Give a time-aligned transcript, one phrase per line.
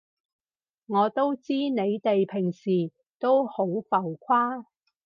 [0.87, 3.83] 我都知你哋平時都好浮
[4.17, 4.65] 誇